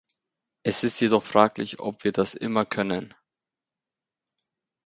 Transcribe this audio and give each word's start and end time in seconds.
Es 0.63 0.83
ist 0.83 0.99
jedoch 0.99 1.21
fraglich, 1.21 1.79
ob 1.79 2.03
wir 2.03 2.11
das 2.11 2.33
immer 2.33 2.65
können. 2.65 3.13